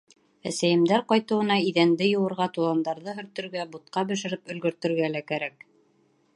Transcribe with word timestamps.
Әсәйемдәр 0.51 1.03
ҡайтыуына 1.11 1.57
иҙәнде 1.65 2.07
йыуырға, 2.13 2.49
туҙандарҙы 2.57 3.15
һөртөргә, 3.19 3.69
бутҡа 3.77 4.07
бешереп 4.13 4.53
өлгөртөргә 4.55 5.15
лә 5.17 5.27
кәрәк... 5.33 5.67